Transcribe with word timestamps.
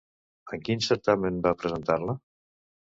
I 0.51 0.55
en 0.57 0.63
quin 0.69 0.81
certamen 0.87 1.39
va 1.47 1.55
presentar-la? 1.63 2.21